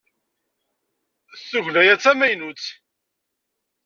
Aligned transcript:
Tugna-a 1.49 1.95
d 1.97 1.99
tamaynut? 2.03 2.63